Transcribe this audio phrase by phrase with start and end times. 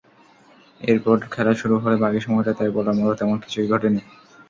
[0.81, 4.01] এরপর খেলা শুরু হলে বাকি সময়টাতে বলার মতো তেমন কিছুই ঘটেনি।